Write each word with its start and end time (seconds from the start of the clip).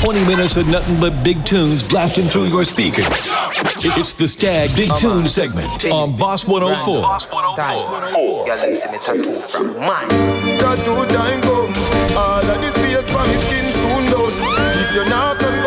20 0.00 0.24
minutes 0.24 0.56
of 0.56 0.66
nothing 0.68 0.98
but 0.98 1.22
big 1.22 1.44
tunes 1.44 1.84
blasting 1.84 2.24
through 2.24 2.46
your 2.46 2.64
speakers. 2.64 3.04
It's 3.98 4.14
the 4.14 4.26
Stag 4.26 4.74
Big 4.74 4.90
Tune 4.96 5.26
segment 5.26 5.84
on 5.92 6.16
Boss 6.16 6.46
104. 6.46 7.02
Boss 7.02 7.30
104. 7.30 8.46
Tattoo 10.58 11.04
time. 11.12 11.40
All 12.16 12.40
of 12.40 12.60
this 12.62 12.76
me 12.78 12.94
skin 13.36 13.66
soon 13.68 14.10
done. 14.10 14.32
If 14.80 14.94
you're 14.94 15.08
not 15.10 15.59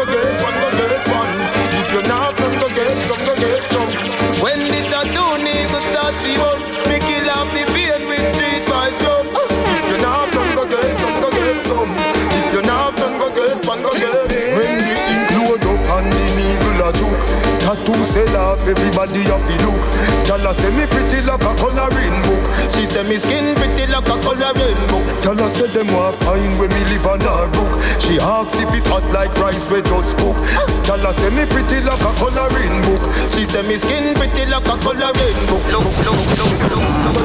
sell 18.14 18.38
off, 18.38 18.62
everybody 18.70 19.26
have 19.26 19.42
to 19.42 19.56
look. 19.66 19.82
Gyal 20.30 20.46
say 20.54 20.70
me 20.78 20.86
pretty 20.86 21.26
like 21.26 21.42
a 21.42 21.50
coloring 21.58 22.18
book. 22.30 22.46
She 22.70 22.86
say 22.86 23.02
me 23.10 23.18
skin 23.18 23.58
pretty 23.58 23.90
like 23.90 24.06
a 24.06 24.16
coloring 24.22 24.78
book. 24.86 25.02
Gyal 25.26 25.42
say 25.50 25.66
them 25.74 25.90
want 25.90 26.14
find 26.22 26.54
when 26.62 26.70
me 26.70 26.86
live 26.94 27.10
on 27.10 27.26
her 27.26 27.50
book. 27.58 27.74
She 27.98 28.22
asks 28.22 28.62
if 28.62 28.70
it 28.78 28.86
hot 28.86 29.02
like 29.10 29.34
rice 29.42 29.66
we 29.74 29.82
just 29.82 30.14
cook. 30.22 30.38
Gyal 30.86 31.10
say 31.18 31.34
me 31.34 31.50
pretty 31.50 31.82
like 31.82 32.06
a 32.06 32.14
coloring 32.22 32.78
book. 32.86 33.02
She 33.34 33.50
say 33.50 33.66
me 33.66 33.82
skin 33.82 34.14
pretty 34.14 34.46
like 34.46 34.70
a 34.70 34.78
coloring 34.78 35.42
book. 35.50 35.66
Look, 35.74 35.90
look, 36.06 36.22
look, 36.38 36.54
look. 36.70 36.86
Up 36.94 37.18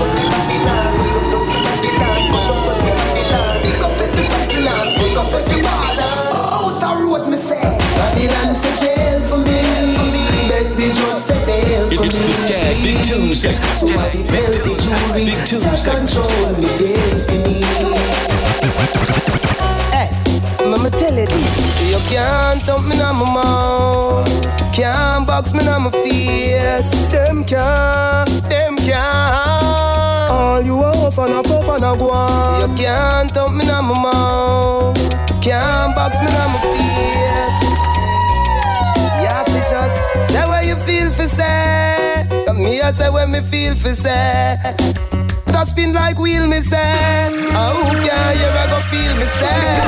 putty 0.00 0.24
Babylon, 0.32 0.96
big 0.96 1.44
up. 1.44 1.48
Babylon's 8.18 8.64
a 8.64 8.76
jail 8.76 9.20
for 9.28 9.38
me. 9.38 9.62
Beg 10.48 10.76
the 10.76 10.90
judge 10.92 11.18
say 11.18 11.38
bail 11.46 11.86
for 11.86 12.04
It's 12.04 12.18
the 12.18 12.32
Stag 12.32 12.82
Big 12.82 13.04
Tune 13.04 13.32
segment. 13.32 13.74
Somebody 13.74 14.22
Big 14.24 14.28
tell 14.28 14.50
the 14.50 14.58
Tune 14.58 14.76
segment. 14.76 15.14
jury 15.14 15.24
Big 15.24 15.46
Tune 15.46 15.60
to 15.60 15.76
segment. 15.76 16.10
control 16.10 16.52
me 16.56 16.68
destiny. 16.78 17.62
Hey, 19.94 20.10
Mama 20.68 20.90
tell 20.90 21.14
you 21.14 21.26
this. 21.26 21.90
You 21.92 22.00
can't 22.10 22.64
dump 22.66 22.88
me 22.88 23.00
on 23.00 23.14
my 23.14 23.34
mouth. 23.34 24.74
Can't 24.74 25.24
box 25.24 25.54
me 25.54 25.68
on 25.68 25.84
my 25.84 25.90
face. 25.92 27.12
Them 27.12 27.44
can't, 27.44 28.28
them 28.50 28.76
can't. 28.78 30.30
All 30.30 30.60
you 30.60 30.82
off 30.82 31.18
and 31.18 31.34
a 31.34 31.42
puff 31.44 31.68
and 31.68 31.84
a 31.84 31.96
go 31.96 32.10
on. 32.10 32.68
You 32.68 32.76
can't 32.76 33.32
dump 33.32 33.54
me 33.54 33.70
on 33.70 33.84
my 33.84 34.02
mouth. 34.02 35.40
Can't 35.40 35.94
box 35.94 36.18
me 36.18 36.26
on 36.26 36.50
my 36.50 36.58
face. 36.58 37.77
Just 39.66 39.98
say 40.20 40.44
what 40.46 40.64
you 40.64 40.76
feel 40.86 41.10
for 41.10 41.26
say. 41.26 42.26
But 42.46 42.56
me 42.56 42.80
I 42.80 42.92
say 42.92 43.10
what 43.10 43.28
me 43.28 43.40
feel 43.40 43.74
for 43.74 43.94
say. 43.94 44.56
That 45.46 45.66
spin 45.66 45.92
like 45.92 46.18
wheel 46.18 46.46
me 46.46 46.60
say. 46.60 47.28
Oh, 47.52 47.90
can 48.06 48.36
you 48.38 48.48
ever 48.62 48.80
feel 48.88 49.12
me 49.18 49.26
say? 49.26 49.78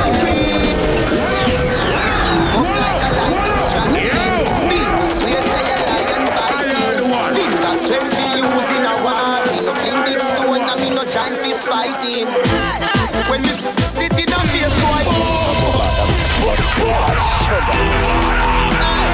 Up 2.51 2.67
like 2.67 3.01
a 3.01 3.11
lightning 3.17 3.61
strike. 3.65 3.95
People 4.69 5.09
swear 5.17 5.43
say 5.49 5.65
and 6.13 6.27
bite. 6.35 6.67
Think 7.33 7.53
that 7.63 7.77
strength 7.81 8.11
be 8.11 8.25
using 8.37 8.85
a 8.85 8.95
war. 9.01 9.41
Me 9.49 9.57
no 9.65 9.73
fling 9.81 10.01
big 10.05 10.21
stone 10.21 10.61
and 10.61 10.95
no 10.95 11.03
giant 11.05 11.37
fist 11.41 11.63
fighting. 11.65 12.27
When 13.29 13.41
you 13.43 13.53
sit 13.53 14.13
in 14.13 14.29
a 14.29 14.39
face, 14.51 14.77
boy. 14.83 15.05
When 16.41 16.59
me 16.59 16.77
clock 16.91 17.09
the 17.15 17.25
16, 17.41 17.69
you 17.71 17.89
get 18.81 18.99
more 18.99 19.00
shit 19.00 19.00
than 19.00 19.00
16. 19.00 19.00
That 19.00 19.00
simple 19.00 19.00
means 19.00 19.00
some 19.00 19.00
boy 19.00 19.00
fi 19.00 19.00
know 19.00 19.00
this. 19.00 19.00
Back 19.00 19.00
from 19.00 19.00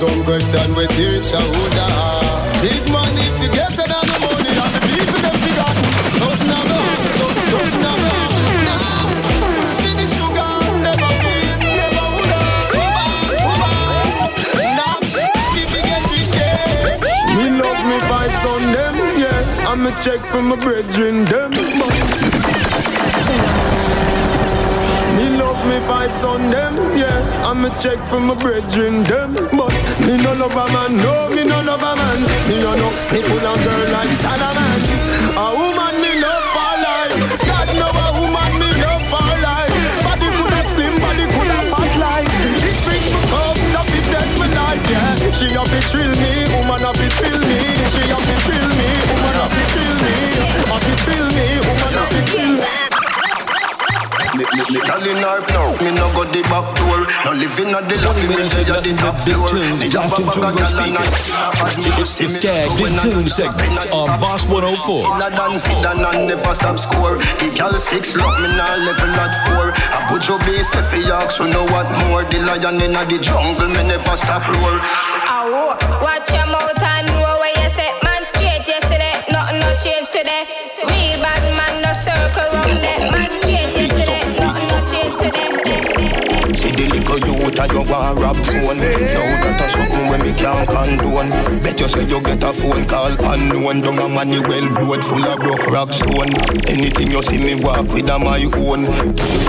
some 0.00 0.24
question 0.24 0.74
we 0.74 0.86
teach 0.96 1.30
how 1.30 1.44
that 1.76 1.92
big 2.62 2.80
money 2.90 3.20
if 3.20 3.36
you 3.42 3.52
get 3.52 3.68
it 3.68 3.92
on 3.92 4.06
the 4.08 4.16
money 4.24 4.48
and 4.48 4.72
the 4.72 4.80
people 4.88 5.20
them 5.20 5.36
figure 5.44 5.72
something 6.16 6.48
a 6.48 6.60
go, 6.72 6.80
some 7.20 7.36
something 7.52 7.84
a 7.84 8.00
love 17.60 17.84
me 17.84 17.98
vibes 18.08 18.44
on 18.48 18.62
them, 18.72 18.96
yeah. 19.20 19.68
I'm 19.68 19.84
a 19.84 19.90
check 20.02 20.20
for 20.32 20.40
my 20.40 20.56
brethren, 20.56 21.24
them. 21.26 21.50
Me 25.16 25.28
love 25.36 25.62
me 25.66 25.78
vibes 25.88 26.22
on 26.24 26.50
them, 26.50 26.74
yeah. 26.96 27.44
I'm 27.44 27.64
a 27.64 27.70
check 27.82 27.98
for 28.08 28.20
my 28.20 28.34
brethren, 28.34 29.02
them. 29.04 29.34
But 29.56 29.69
me 30.06 30.16
no 30.16 30.32
love 30.34 30.56
a 30.56 30.72
man, 30.72 30.96
no, 30.96 31.28
me 31.34 31.44
no 31.44 31.60
love 31.62 31.82
a 31.82 31.96
man. 31.96 32.20
Me 32.48 32.56
no 32.62 32.74
know 32.74 32.90
me 33.12 33.20
pull 33.22 33.38
a 33.38 33.52
girl 33.64 33.92
like 33.92 34.12
Salaman. 34.12 34.99
Me 56.30 56.42
no 56.42 56.52
go 56.52 56.62
the 56.62 56.62
back 56.62 56.66
door. 56.76 57.00
No 57.24 57.32
living 57.32 57.74
on 57.74 57.88
the 57.88 57.94
20 57.94 58.06
lobby. 58.06 58.22
Me 58.22 58.28
minutes 58.28 58.54
say 58.54 58.62
of 58.62 58.84
you 58.84 58.94
the 58.94 59.02
top 59.02 59.16
big 59.24 59.34
floor. 59.34 59.48
tunes 59.48 59.82
Me 59.82 59.90
have 59.90 60.12
a 60.12 60.22
bag 60.22 60.46
of 60.46 60.54
your 60.54 60.70
and 60.80 60.98
I 60.98 61.06
speakers. 61.10 61.98
It's 61.98 62.14
the 62.14 62.28
Stag 62.28 62.68
Big 62.78 62.94
Tune 63.00 63.28
segment 63.28 63.90
on 63.90 64.08
Boss 64.20 64.46
104. 64.46 64.70
In 64.70 65.22
a 65.22 65.30
dance, 65.30 65.64
sit 65.64 65.82
down 65.82 65.98
and 65.98 66.28
never 66.28 66.54
stop 66.54 66.78
score. 66.78 67.18
The 67.42 67.50
girl 67.56 67.74
six 67.78 68.16
love 68.16 68.36
me 68.40 68.48
now 68.54 68.76
level 68.86 69.14
at 69.18 69.34
four. 69.46 69.74
I 69.74 70.06
A 70.06 70.12
butcher 70.12 70.38
base 70.46 70.70
if 70.74 70.92
he 70.92 71.10
ask 71.10 71.38
you 71.40 71.48
know 71.50 71.64
what 71.74 71.90
more. 72.06 72.24
The 72.24 72.38
lion 72.46 72.80
in 72.80 72.92
the 72.94 73.18
jungle 73.18 73.68
me 73.68 73.82
never 73.90 74.16
stop 74.16 74.46
roar. 74.46 74.78
Ow, 75.30 75.76
watch 76.02 76.30
your 76.30 76.46
mouth 76.46 76.78
and 76.78 77.06
know 77.18 77.38
where 77.42 77.54
you 77.58 77.70
set 77.74 77.94
man 78.02 78.22
straight 78.24 78.66
yesterday. 78.66 79.18
Nothing 79.30 79.60
no 79.60 79.70
change 79.78 80.08
today. 80.10 80.46
Me 80.90 81.18
bad 81.18 81.42
man 81.58 81.74
no 81.82 81.92
circle 82.02 82.48
round 82.54 82.78
that 82.82 83.02
man 83.10 83.30
straight 83.30 83.74
yesterday. 83.74 84.22
Nothing 84.38 84.68
no 84.68 84.78
change 84.86 85.14
today. 85.16 85.59
Little 87.10 87.42
youth 87.42 87.58
and 87.58 87.72
you 87.72 87.82
want 87.90 88.18
rap 88.20 88.36
phone. 88.46 88.78
Now 88.78 89.26
that 89.42 89.58
a 89.58 89.66
something 89.74 90.06
when 90.10 90.22
me 90.22 90.32
can't 90.38 90.62
condone. 90.62 91.30
Bet 91.58 91.80
you 91.80 91.88
say 91.88 92.04
you 92.06 92.22
get 92.22 92.42
a 92.44 92.52
phone 92.52 92.86
call 92.86 93.10
unknown. 93.10 93.80
Down 93.80 93.98
a 93.98 94.08
Manuel 94.08 94.68
road 94.78 95.02
full 95.02 95.26
of 95.26 95.40
broke 95.40 95.66
rock 95.66 95.92
stone. 95.92 96.30
Anything 96.70 97.10
you 97.10 97.22
see 97.22 97.42
me 97.42 97.58
walk 97.58 97.90
with 97.90 98.08
a 98.08 98.18
my 98.18 98.46
own. 98.54 98.86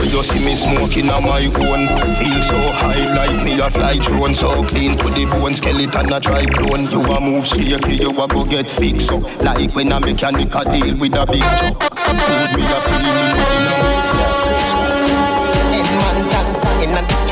You 0.09 0.23
see 0.25 0.41
me 0.41 0.55
smoking 0.55 1.05
a 1.13 1.21
my 1.21 1.45
own. 1.45 1.85
Feel 2.17 2.41
so 2.41 2.57
high 2.81 3.13
like 3.13 3.45
me 3.45 3.59
a 3.59 3.69
fly 3.69 3.99
drone. 3.99 4.33
So 4.33 4.65
clean 4.65 4.97
to 4.97 5.09
the 5.13 5.25
bone 5.29 5.53
skeleton 5.53 6.13
a 6.13 6.19
try 6.19 6.45
clone 6.45 6.89
You 6.89 7.03
a 7.13 7.21
move 7.21 7.45
shaky 7.45 8.01
you 8.01 8.09
a 8.09 8.27
go 8.27 8.43
get 8.43 8.71
fixed 8.71 9.11
up. 9.11 9.21
Like 9.43 9.75
when 9.75 9.91
a 9.91 9.99
mechanic 9.99 10.55
a 10.55 10.65
deal 10.65 10.97
with 10.97 11.13
a 11.13 11.25
big 11.29 11.45
truck. 11.45 11.77
Food 12.09 12.57
me 12.57 12.65
a 12.65 12.81
premium 12.81 13.30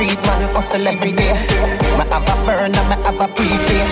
street, 0.10 0.26
man 0.26 0.54
hustle 0.54 0.88
every 0.88 1.12
day. 1.12 1.34
Me 1.98 2.04
have 2.10 2.28
a 2.28 2.36
burn 2.46 2.74
and 2.74 2.90
me 2.90 2.96
have 3.04 3.22
a 3.22 3.28
prepaid. 3.28 3.90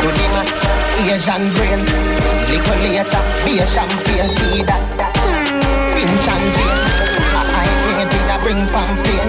Do 0.00 0.08
the 0.12 0.26
match, 0.34 0.60
Asian 1.08 1.42
brain. 1.54 1.80
Little 2.48 2.78
later, 2.84 3.22
be 3.44 3.58
a 3.58 3.66
champagne, 3.66 4.28
tea 4.36 4.62
that. 4.62 4.84
Finch 5.94 6.28
and 6.28 6.46
Jane. 6.54 6.80
A 7.34 7.42
high 7.52 7.72
grade 7.84 8.08
with 8.12 8.32
a 8.32 8.36
bring 8.42 8.62
pamphlet. 8.72 9.28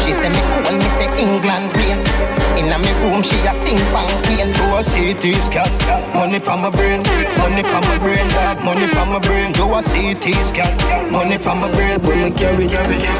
She 0.00 0.12
say 0.12 0.28
me 0.28 0.40
cool, 0.50 0.72
me 0.78 0.88
say 0.96 1.08
England 1.20 1.70
plane. 1.72 2.02
Inna 2.58 2.78
me 2.78 2.92
room, 3.02 3.22
she 3.22 3.36
a 3.46 3.52
sing 3.54 3.78
pamphlet. 3.92 4.48
Do 4.56 4.64
a 4.76 4.82
CT 4.82 5.24
scan, 5.42 5.70
money 6.14 6.40
pa 6.40 6.56
my 6.56 6.70
brain, 6.70 7.02
money 7.38 7.62
pa 7.62 7.80
my 7.80 7.98
brain, 7.98 8.26
dog, 8.30 8.64
money 8.64 8.88
pa 8.88 9.04
my 9.04 9.18
brain. 9.18 9.52
Do 9.52 9.64
a 9.74 9.82
CT 9.82 10.24
scan, 10.48 11.12
money 11.12 11.38
pa 11.38 11.54
my 11.54 11.70
brain. 11.72 12.00
When 12.02 12.22
me 12.22 12.30
carry 12.30 12.68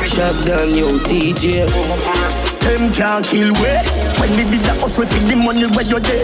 shot 0.06 0.34
down, 0.44 0.74
yo, 0.74 0.88
TJ. 1.06 2.37
Them 2.68 2.92
can't 2.92 3.24
kill 3.24 3.48
we. 3.56 3.72
When 4.20 4.30
we 4.36 4.44
did 4.44 4.60
the 4.60 4.76
hustle 4.76 5.06
for 5.08 5.20
the 5.24 5.34
money 5.40 5.64
where 5.72 5.88
you 5.88 5.98
there. 6.04 6.20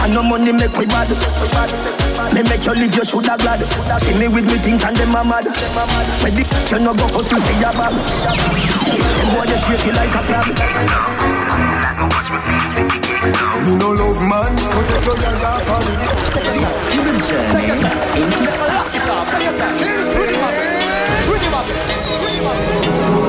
And 0.00 0.16
no 0.16 0.22
money 0.24 0.52
make 0.52 0.72
we 0.80 0.86
bad. 0.88 1.12
Me 2.32 2.40
make 2.48 2.64
you 2.64 2.72
live, 2.72 2.94
you 2.96 3.04
shoulda 3.04 3.36
glad. 3.36 3.60
See 4.00 4.16
me 4.16 4.28
with 4.28 4.48
me 4.48 4.56
things 4.64 4.82
and 4.82 4.96
them 4.96 5.12
a 5.12 5.20
mad. 5.24 5.44
When 6.24 6.32
the 6.32 6.44
you 6.72 6.80
no 6.80 6.96
go 6.96 7.04
hustle 7.12 7.36
for 7.36 7.52
your 7.60 7.72
bag. 7.76 7.92
Them 7.92 9.28
boy 9.36 9.44
they 9.44 9.60
shake 9.60 9.84
you 9.84 9.92
like 9.92 10.14
a 10.16 10.22
flag. 10.24 10.48
Me 13.64 13.76
no 13.76 13.92
love 13.92 14.20
man, 14.24 14.56
so 14.56 14.80
take 14.88 15.04
your 15.04 15.16
girl 15.20 15.44
off 15.52 15.68
on 15.68 15.84
me. 15.84 15.92
Is 16.96 17.04
a 17.04 17.14
journey 17.28 17.76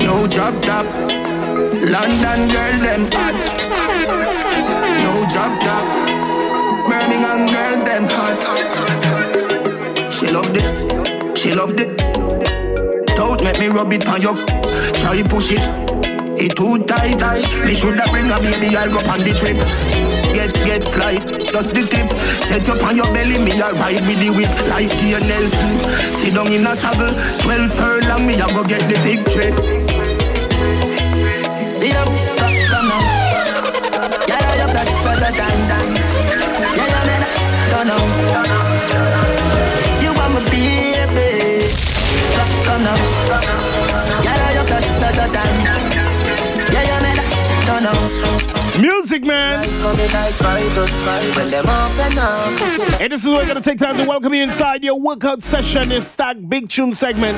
No 0.05 0.27
drop 0.27 0.55
top. 0.63 1.34
London 1.73 2.47
girl 2.51 2.75
them 2.85 3.09
hot. 3.11 3.35
No 5.03 5.13
drop 5.31 5.53
top. 5.63 5.85
Birmingham 6.87 7.45
girls 7.47 7.83
them 7.83 8.05
hot. 8.05 8.39
She 10.11 10.27
loved 10.27 10.57
it. 10.57 11.37
She 11.37 11.51
loved 11.51 11.79
it. 11.79 11.97
Don't 13.15 13.43
make 13.43 13.59
me 13.59 13.67
rub 13.67 13.91
it 13.93 14.07
on 14.07 14.21
your. 14.21 14.35
Try 14.93 15.23
push 15.23 15.51
it. 15.51 15.65
It 16.37 16.55
too 16.55 16.83
tight, 16.85 17.17
tight. 17.17 17.65
Me 17.65 17.73
shoulda 17.73 18.03
bring 18.11 18.29
a 18.29 18.39
baby, 18.39 18.75
I'll 18.75 18.89
go 18.89 18.99
on 19.09 19.19
the 19.19 19.33
trip. 19.33 19.57
Get, 20.33 20.53
get 20.53 20.83
slide, 20.83 21.25
just 21.39 21.73
the 21.73 21.81
tip. 21.81 22.09
Set 22.47 22.69
up 22.69 22.83
on 22.83 22.97
your 22.97 23.07
belly, 23.11 23.37
me 23.37 23.53
a 23.53 23.71
ride 23.73 24.01
with 24.05 24.19
the 24.19 24.29
whip 24.29 24.51
like 24.69 24.91
Nelson. 25.01 25.77
Sit 26.19 26.33
down 26.33 26.51
in 26.51 26.67
a 26.67 26.75
saddle, 26.75 27.13
12 27.39 27.73
furlong, 27.73 28.27
me 28.27 28.33
a 28.35 28.47
go 28.47 28.63
get 28.65 28.81
the 28.91 28.99
victory. 28.99 29.84
Yeah, 31.85 32.03
yeah, 34.37 34.55
yeah, 34.55 34.67
yeah, 37.69 37.85
don't. 37.85 37.97
You 40.01 40.09
are 40.09 40.29
my 40.29 40.41
baby. 40.49 41.29
Come. 42.33 42.85
Yeah, 44.23 44.35
yeah, 44.35 44.51
yeah, 44.53 44.65
don't 47.67 47.83
know. 47.83 48.64
Music, 48.79 49.23
man. 49.23 49.59
When 49.59 51.49
them 51.49 51.65
open 51.65 52.17
up, 52.19 52.59
Hey, 52.99 53.07
this 53.07 53.23
is 53.23 53.29
where 53.29 53.39
we're 53.39 53.47
gonna 53.47 53.61
take 53.61 53.79
time 53.79 53.95
to 53.95 54.03
welcome 54.03 54.33
you 54.33 54.43
inside 54.43 54.83
your 54.83 54.99
workout 54.99 55.41
session. 55.41 55.93
It's 55.93 56.07
Stack 56.07 56.35
Big 56.49 56.67
Tune 56.67 56.93
segment. 56.93 57.37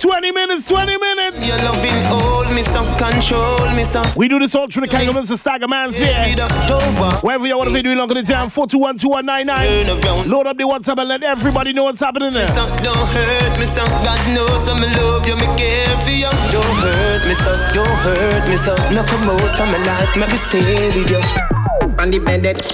20 0.00 0.30
minutes, 0.30 0.68
20 0.68 0.96
minutes. 0.96 1.48
your 1.48 1.56
loving 1.64 2.04
hold 2.04 2.54
me 2.54 2.62
some, 2.62 2.86
control 2.96 3.70
me 3.74 3.82
some. 3.82 4.06
We 4.14 4.28
do 4.28 4.38
this 4.38 4.54
all 4.54 4.68
through 4.68 4.82
the 4.82 4.88
Kangaroos 4.88 5.30
of 5.32 5.38
Stagger 5.38 5.66
Man's 5.66 5.98
Beer. 5.98 6.22
Beat 6.26 6.38
up 6.38 6.52
over. 6.70 7.16
Wherever 7.26 7.46
you 7.46 7.56
want 7.56 7.68
to 7.68 7.74
be 7.74 7.82
doing, 7.82 7.98
at 7.98 8.08
the 8.08 8.22
time 8.22 8.46
4212199. 8.48 10.28
Load 10.28 10.46
up 10.46 10.58
the 10.58 10.64
WhatsApp 10.64 10.98
and 10.98 11.08
let 11.08 11.24
everybody 11.24 11.72
know 11.72 11.84
what's 11.84 12.00
happening 12.00 12.32
there. 12.34 12.46
Don't 12.46 13.08
hurt 13.08 13.58
me, 13.58 13.66
son. 13.66 13.88
God 14.04 14.34
knows 14.34 14.68
I'm 14.68 14.82
in 14.82 14.92
love 14.92 15.26
you, 15.26 15.34
me 15.34 15.46
care 15.58 15.98
for 16.04 16.10
you. 16.10 16.30
Don't 16.52 16.76
hurt 16.78 17.26
me, 17.26 17.34
son. 17.34 17.74
Don't 17.74 17.98
hurt 18.06 18.48
me, 18.48 18.56
son. 18.56 18.94
No 18.94 19.02
come 19.02 19.28
out 19.28 19.58
of 19.58 19.68
my 19.68 19.78
life, 19.84 20.16
maybe 20.16 20.36
stay 20.52 20.92
with 20.92 21.10
you. 21.10 21.20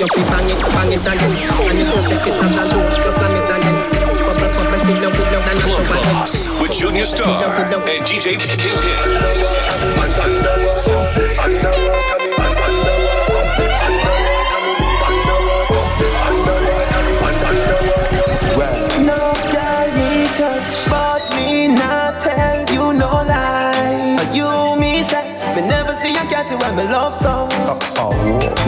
Feet 0.09 0.27
bang 0.27 0.51
it, 0.51 0.59
it 0.91 1.07
again. 1.07 1.33
And 1.69 1.79
you 1.79 1.87
just 1.87 3.19
slam 3.19 3.35
it 3.39 3.51
again. 3.55 3.77
You 4.89 5.11
and 5.39 5.59
you. 5.63 5.79
Boss 6.11 6.33
with 6.61 6.73
Junior 6.73 7.07
Star 7.07 7.45
and 7.45 8.05
DJ 8.05 8.27
Kingpin. 8.39 8.99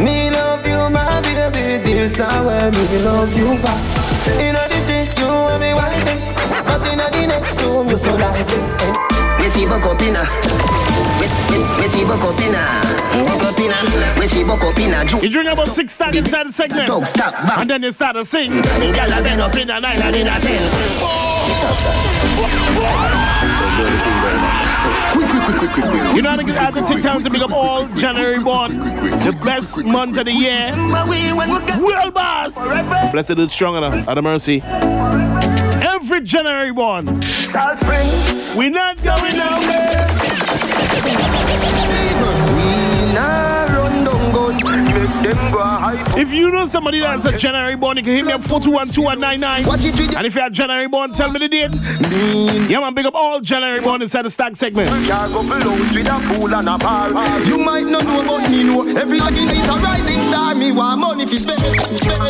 Me 0.01 0.31
love 0.31 0.67
you, 0.67 0.89
my 0.91 1.21
baby, 1.23 1.83
this 1.83 2.19
how 2.19 2.49
I 2.49 2.71
me 2.71 2.99
love 3.05 3.37
you 3.37 3.57
back. 3.63 3.81
In 4.41 4.55
the 4.55 4.65
street, 4.85 5.11
you 5.19 5.29
and 5.29 5.61
me 5.61 5.75
wifey, 5.75 6.17
but 6.65 6.87
in 6.89 6.99
the 6.99 7.27
next 7.27 7.61
room, 7.63 7.89
you 7.89 7.97
so 7.99 8.15
lively. 8.15 8.57
eh. 8.57 9.43
Me 9.43 9.49
see 9.49 9.67
buck 9.67 9.85
up 9.85 10.01
inna. 10.03 10.23
Me, 11.21 11.27
me, 11.51 11.59
me 11.81 11.89
see 11.89 12.05
buck 12.05 12.23
up 12.25 12.39
inna. 12.41 12.63
Buck 13.25 13.43
up 13.45 13.59
inna. 13.59 14.21
Me 14.21 14.27
see 14.27 14.45
buck 14.45 14.63
up 14.63 14.79
inna. 14.79 15.05
Ju- 15.05 15.19
You 15.23 15.29
drink 15.31 15.49
about 15.51 15.69
six 15.69 15.93
stacks 15.95 16.17
inside 16.17 16.47
the 16.47 16.53
segment. 16.53 16.87
Dog 16.87 17.07
stop. 17.07 17.35
And 17.59 17.69
then 17.69 17.83
you 17.83 17.91
start 17.91 18.17
to 18.17 18.25
sing. 18.25 18.51
Me 18.57 18.93
gyal 18.93 19.19
a 19.19 19.23
bend 19.23 19.41
up 19.41 19.55
in 19.57 19.69
a 19.71 19.81
nine 19.81 20.01
and 20.01 20.17
in 20.17 20.27
a 20.29 20.39
ten. 20.41 20.63
You 21.49 21.55
know, 26.71 26.81
I 26.81 26.87
think 26.87 26.87
I 26.87 26.89
to 26.89 26.95
take 26.95 27.03
time 27.03 27.23
to 27.23 27.31
pick 27.31 27.43
up 27.43 27.53
all 27.53 27.87
January 27.97 28.43
born. 28.43 28.77
The 28.79 29.39
best 29.45 29.85
month 29.85 30.19
of 30.19 30.27
the 30.27 30.33
year. 30.33 30.73
But 30.91 31.09
we 31.09 31.33
when 31.33 31.51
we 31.51 31.85
World 31.85 32.15
boss. 32.15 32.57
Blessed 33.13 33.39
is 33.39 33.53
strong 33.53 33.77
enough. 33.77 34.09
Out 34.09 34.19
of 34.19 34.25
mercy. 34.25 34.63
Every 34.63 36.21
January 36.23 36.73
born. 36.73 37.23
Salt 37.23 37.79
Spring, 37.79 38.57
We 38.57 38.69
not 38.69 39.01
going 39.03 39.37
nowhere. 39.37 40.09
If 45.03 46.33
you 46.35 46.51
know 46.51 46.67
somebody 46.67 47.01
that's 47.01 47.25
a 47.25 47.37
January 47.37 47.77
born, 47.77 47.97
you 47.97 48.03
can 48.03 48.15
hit 48.15 48.27
me 48.27 48.33
up 48.33 48.43
4212199. 48.43 49.67
Watch 49.67 49.85
it 49.85 50.17
And 50.17 50.27
if 50.27 50.35
you're 50.35 50.47
a 50.47 50.51
January 50.51 50.89
born, 50.89 51.13
tell 51.13 51.31
me 51.31 51.39
the 51.39 51.49
date. 51.49 51.71
Yeah, 52.69 52.81
man, 52.81 52.95
big 52.95 53.07
up 53.07 53.15
all 53.15 53.41
January 53.41 53.81
born 53.81 54.03
inside 54.03 54.23
the 54.23 54.31
stack 54.31 54.55
segment. 54.55 54.89
Car 55.09 55.29
couple 55.29 55.53
out 55.53 55.95
with 55.95 56.07
a 56.07 56.35
pool 56.35 56.55
and 56.55 56.69
a 56.69 56.77
bar. 56.79 57.09
You 57.45 57.59
might 57.59 57.87
not 57.87 58.05
know, 58.05 58.23
but 58.27 58.51
me 58.51 58.65
know. 58.65 58.83
Every 58.83 59.19
is 59.19 59.69
a 59.69 59.73
rising 59.73 60.23
star. 60.25 60.55
Me 60.55 60.73
want 60.73 61.01
money 61.01 61.27
fi 61.27 61.37
spend, 61.37 61.61
spend, 61.61 61.97
spend. 61.97 62.30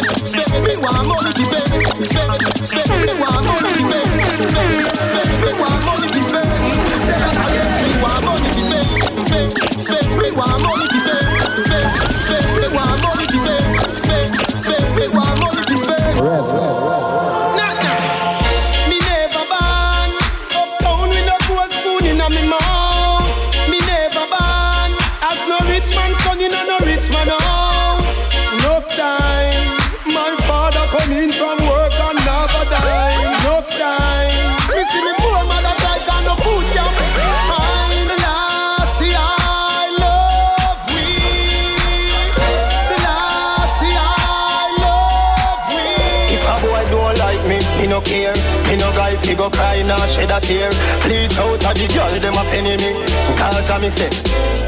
Go 49.91 49.97
cry 49.97 49.99
nor 49.99 50.07
shed 50.07 50.31
a 50.31 50.41
tear. 50.41 50.71
Bleach 51.03 51.39
out 51.39 51.63
a 51.67 51.71
the 51.75 51.87
girl 51.91 52.15
dem 52.19 52.35
a 52.35 52.45
penny 52.51 52.77
me. 52.79 52.91
Cause 53.37 53.71
a 53.71 53.79
me 53.79 53.91
say, 53.91 54.11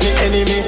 me 0.03 0.11
enemy. 0.27 0.59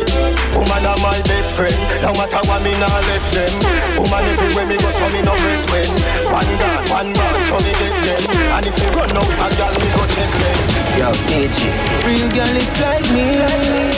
Woman 0.55 0.87
a 0.87 0.95
my 1.03 1.19
best 1.27 1.53
friend. 1.55 1.75
No 2.03 2.13
matter 2.15 2.43
what 2.47 2.63
me 2.63 2.73
nah 2.79 2.87
left 2.87 3.35
them. 3.35 3.53
Woman 3.99 4.25
everywhere 4.25 4.67
me 4.67 4.77
go 4.77 4.91
so 4.91 5.07
me 5.11 5.23
no 5.23 5.33
regret 5.35 5.67
when. 5.71 5.91
One 6.31 6.53
God, 6.59 6.81
one 6.91 7.11
man, 7.13 7.37
so 7.49 7.59
me 7.59 7.73
get 7.75 7.95
them. 8.05 8.23
And 8.55 8.67
if 8.67 8.77
me 8.79 8.87
run 8.95 9.17
out 9.17 9.31
a 9.43 9.49
girl, 9.59 9.75
me 9.75 9.89
go 9.91 10.05
check 10.15 10.31
them. 10.39 10.59
Yo, 10.99 11.11
TG. 11.27 11.59
Real 12.07 12.29
girl 12.31 12.57
is 12.57 12.75
like 12.81 13.09
me. 13.11 13.27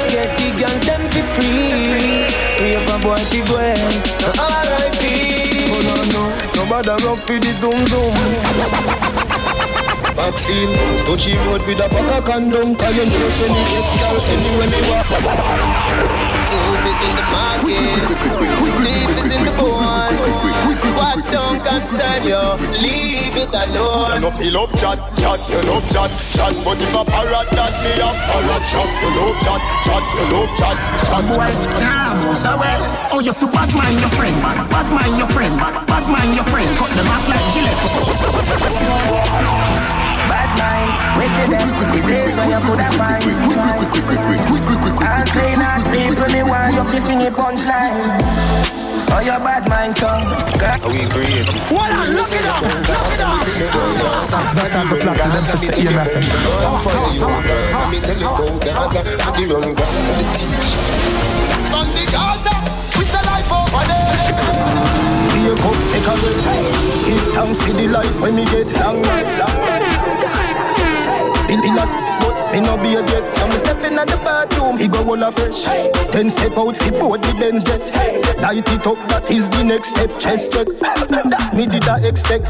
Get 0.08 0.30
the 0.38 0.48
girl 0.56 0.76
them 0.84 1.02
fi 1.12 1.22
free. 1.36 2.24
Rave 2.60 2.88
a 2.88 2.96
boy 3.04 3.20
fi 3.28 3.40
go 3.44 3.56
ahead. 3.60 4.04
R.I.P. 4.38 5.04
Oh 5.68 5.80
no 5.84 5.96
no, 6.14 6.22
nobody 6.56 7.04
rock 7.04 7.20
fi 7.26 7.38
the 7.38 7.52
zoom 7.60 7.86
zoom. 7.86 9.35
Backfield, 10.16 10.72
touchy 11.06 11.36
road 11.44 11.60
with 11.66 11.78
a 11.78 11.88
pack 11.90 12.18
of 12.18 12.24
condom 12.24 12.74
Cause 12.74 12.96
you 12.96 13.04
know 13.04 13.28
when 13.36 13.52
you 13.52 13.64
get 13.68 13.84
girl 14.00 14.16
anywhere 14.32 14.68
me 14.72 14.80
walk 14.88 15.04
in 17.04 17.12
the 17.16 17.24
market? 17.30 17.76
Beef 18.80 19.12
is 19.18 19.30
in 19.30 19.44
the 19.44 19.52
bowl 19.58 19.85
What 21.06 21.22
don't 21.30 21.62
concern 21.62 22.26
you, 22.26 22.42
leave 22.82 23.36
it 23.38 23.54
alone. 23.54 24.18
You 24.18 24.20
know 24.26 24.30
feel 24.34 24.52
love 24.58 24.74
chat, 24.74 24.98
chat, 25.14 25.38
you 25.46 25.62
love 25.70 25.86
chat, 25.86 26.10
chat. 26.34 26.50
But 26.66 26.82
if 26.82 26.90
a 26.90 27.02
parrot 27.06 27.46
that 27.54 27.72
me 27.86 27.94
a 28.02 28.10
parrot 28.10 28.64
chat, 28.66 28.90
you 28.90 29.10
love 29.14 29.38
chat, 29.38 29.62
chat, 29.86 30.02
you 30.02 30.26
love 30.34 30.50
chat, 30.58 30.76
chat. 31.06 31.22
Boy, 31.30 31.46
nah, 31.78 32.34
so 32.34 32.58
well. 32.58 32.82
Oh, 33.14 33.20
you 33.22 33.32
feel 33.32 33.48
bad 33.54 33.70
mind 33.78 34.02
your 34.02 34.10
friend, 34.18 34.34
bad, 34.42 34.66
bad 34.66 34.88
mind 34.90 35.14
your 35.16 35.30
friend, 35.30 35.54
bad, 35.54 35.86
bad 35.86 36.04
mind 36.10 36.34
your 36.34 36.44
friend. 36.50 36.68
Cut 36.74 36.90
them 36.98 37.06
off 37.06 37.26
like 37.30 37.46
Gillette. 37.54 37.80
Bad 40.26 40.50
mind, 40.58 40.90
wickedness, 41.22 41.70
disease 41.94 42.34
when 42.34 42.50
you 42.50 42.60
put 42.66 42.82
a 42.82 42.90
find. 42.98 43.22
I'll 45.06 45.24
clean 45.30 45.62
out 45.62 45.86
people, 45.86 46.28
me 46.34 46.42
want 46.42 46.74
you 46.74 46.82
to 46.82 46.98
sing 47.00 47.22
a 47.22 47.30
punchline. 47.30 48.85
Oh, 49.08 49.20
your 49.20 49.38
bad 49.40 49.68
mind, 49.68 49.96
son. 49.96 50.08
Are 50.10 50.90
we 50.90 51.00
creative? 51.08 51.54
Hold 51.70 51.90
on, 51.90 52.08
look 52.14 52.32
it 52.32 52.46
up, 52.46 52.62
look 52.62 53.10
it 53.14 53.20
up. 53.22 53.46
That 54.56 54.70
time 54.72 54.88
to 54.88 54.96
plot 54.96 55.16
to 55.16 55.28
them 55.30 55.44
to 55.46 55.56
say, 55.56 55.74
yeah, 55.82 55.96
listen. 55.96 56.22
Sour, 56.22 56.80
sour, 56.84 57.12
sour, 57.14 57.40
Let 57.42 57.90
me 57.90 57.98
tell 58.02 58.18
you 58.18 58.28
about 58.28 58.60
Gaza. 58.64 59.00
I 59.06 59.28
give 59.38 59.50
you 59.50 59.56
Gaza 59.56 60.00
the 60.10 60.26
teach. 60.36 60.70
On 61.72 61.86
the 61.94 62.04
Gaza, 62.10 62.54
we 62.98 63.04
say 63.06 63.22
life 63.24 63.50
over 63.52 63.84
there. 63.86 64.34
Here 65.36 65.56
come 65.56 65.78
take 65.92 66.08
a 66.08 66.14
break. 66.18 66.42
Give 67.06 67.24
thanks 67.34 67.58
for 67.62 67.72
the 67.72 67.86
life 67.88 68.16
when 68.20 68.34
me 68.34 68.44
get 68.46 68.68
long, 68.80 69.02
long. 69.02 69.56
In, 71.48 71.62
in 71.64 71.78
a 71.78 71.86
but 71.86 72.05
me 72.60 72.66
no 72.66 72.76
be 72.76 72.94
a 72.94 73.02
jet. 73.06 73.36
So 73.36 73.46
me 73.48 73.56
step 73.58 73.84
in 73.84 73.98
at 73.98 74.08
the 74.08 74.16
bathroom, 74.16 74.78
he 74.78 74.88
go 74.88 75.04
all 75.04 75.22
a 75.22 75.30
fresh. 75.30 75.64
Then 76.12 76.30
step 76.30 76.56
out, 76.56 76.76
fi 76.76 76.90
board 76.90 77.22
the 77.22 77.34
Benz 77.38 77.64
jet. 77.64 77.80
Light 78.40 78.68
it 78.68 78.86
up, 78.86 78.98
that 79.08 79.30
is 79.30 79.48
the 79.50 79.62
next 79.64 79.90
step. 79.90 80.10
Chest 80.18 80.52
check, 80.52 80.66
that 80.80 81.52
me 81.56 81.66
did 81.66 81.86
I 81.88 82.00
expect. 82.06 82.44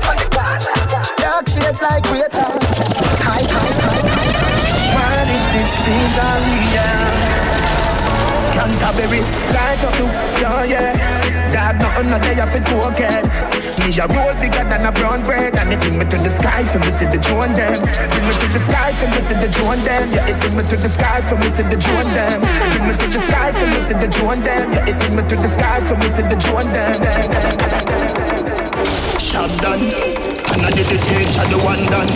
Dark 1.18 1.48
shades 1.48 1.82
like 1.82 2.04
Rachel. 2.10 2.54
High, 3.22 3.46
high, 3.50 3.75
high. 3.82 4.46
What 4.94 5.26
if 5.26 5.44
this 5.54 5.72
is 5.90 6.14
a 6.22 6.30
real? 6.46 7.06
Canterbury, 8.54 9.20
light 9.52 9.84
up 9.84 9.94
the 9.98 10.06
yeah, 10.40 10.64
yeah. 10.64 11.50
Dad, 11.50 11.80
nothing 11.80 12.08
not 12.08 12.22
there 12.22 12.46
for 12.46 12.60
token. 12.62 13.75
Me 13.86 13.94
a 14.02 14.06
roll 14.10 14.34
bigger 14.34 14.66
than 14.66 14.82
a 14.82 14.90
brown 14.90 15.22
bread, 15.22 15.54
and 15.54 15.70
it 15.70 15.78
bring 15.78 15.94
me 15.94 16.02
to 16.10 16.18
the 16.18 16.26
sky 16.26 16.64
for 16.66 16.80
me 16.82 16.90
see 16.90 17.06
the 17.06 17.22
drone 17.22 17.54
them. 17.54 17.78
Bring 17.78 18.26
me 18.26 18.34
to 18.34 18.48
the 18.50 18.58
sky 18.58 18.90
for 18.98 19.06
me 19.06 19.20
see 19.22 19.38
the 19.38 19.46
drone 19.46 19.78
them. 19.86 20.10
Yeah, 20.10 20.26
it 20.26 20.34
bring 20.42 20.58
me 20.58 20.62
to 20.66 20.74
the 20.74 20.90
sky 20.90 21.22
for 21.22 21.38
me 21.38 21.46
see 21.46 21.62
the 21.62 21.78
drone 21.78 22.10
them. 22.10 22.42
Bring 22.42 22.82
me 22.82 22.98
to 22.98 23.06
the 23.06 23.22
sky 23.22 23.54
for 23.54 23.66
me 23.70 23.78
see 23.78 23.94
the 23.94 24.10
drone 24.10 24.42
them. 24.42 24.74
Yeah, 24.74 24.90
it 24.90 24.98
bring 24.98 25.14
me 25.14 25.22
to 25.22 25.36
the 25.38 25.46
sky 25.46 25.78
for 25.86 25.94
me 26.02 26.08
see 26.10 26.26
the 26.26 26.34
drone 26.34 26.66
them. 26.74 26.98
Shot 29.22 29.54
done, 29.62 29.78
and 29.78 30.66
I 30.66 30.70
did 30.74 30.90
the 30.90 30.98
teacher 31.06 31.46
the 31.46 31.62
one 31.62 31.86
done. 31.86 32.10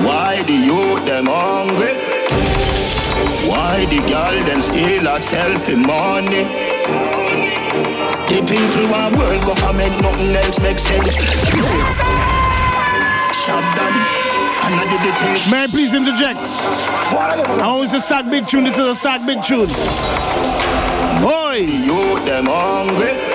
Why 0.00 0.40
the 0.48 0.56
youth 0.56 1.04
them 1.04 1.28
hungry? 1.28 1.92
Why 3.44 3.84
the 3.84 4.00
girl 4.08 4.36
them 4.48 4.62
steal 4.62 5.04
herself 5.04 5.68
in 5.68 5.82
money? 5.82 6.69
The 8.28 8.40
people 8.46 8.90
want 8.90 9.16
world 9.16 9.42
government, 9.44 10.02
nothing 10.02 10.36
else 10.36 10.58
makes 10.60 10.82
sense. 10.82 11.14
Shot 13.34 13.64
done, 13.76 13.96
and 14.64 14.74
I 14.74 14.84
did 14.90 15.00
the 15.06 15.12
teacher. 15.18 15.50
May 15.50 15.64
I 15.64 15.66
please 15.66 15.94
interject? 15.94 16.38
I 16.38 17.62
always 17.62 17.92
a 17.92 18.00
stack 18.00 18.30
big 18.30 18.46
tune. 18.46 18.64
This 18.64 18.78
is 18.78 18.86
a 18.86 18.94
stack 18.94 19.26
big 19.26 19.42
tune. 19.42 19.68
Boy, 21.22 21.58
You 21.58 22.20
them 22.24 22.46
hungry. 22.46 23.29